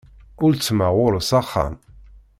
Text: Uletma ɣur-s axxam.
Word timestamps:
Uletma 0.45 0.87
ɣur-s 0.95 1.29
axxam. 1.39 1.75